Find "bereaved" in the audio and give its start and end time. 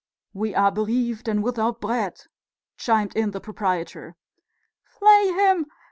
0.71-1.27